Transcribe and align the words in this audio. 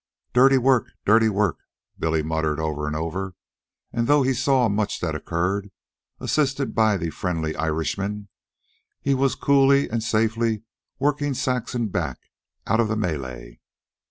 "Dirty 0.33 0.57
work, 0.57 0.87
dirty 1.05 1.29
work," 1.29 1.59
Billy 1.99 2.23
muttered 2.23 2.59
over 2.59 2.87
and 2.87 2.95
over; 2.95 3.35
and, 3.93 4.07
though 4.07 4.23
he 4.23 4.33
saw 4.33 4.67
much 4.67 4.99
that 4.99 5.13
occurred, 5.13 5.69
assisted 6.19 6.73
by 6.73 6.97
the 6.97 7.11
friendly 7.11 7.55
Irishman 7.55 8.27
he 8.99 9.13
was 9.13 9.35
coolly 9.35 9.87
and 9.91 10.01
safely 10.03 10.63
working 10.97 11.35
Saxon 11.35 11.89
back 11.89 12.17
out 12.65 12.79
of 12.79 12.87
the 12.87 12.95
melee. 12.97 13.59